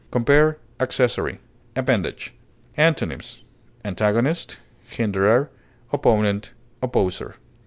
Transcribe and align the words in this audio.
Compare 0.09 0.57
ACCESSORY; 0.79 1.39
APPENDAGE. 1.75 2.33
Antonyms: 2.75 3.43
antagonist, 3.85 4.57
hinderer, 4.89 5.51
opponent, 5.93 6.53
opposer. 6.81 7.35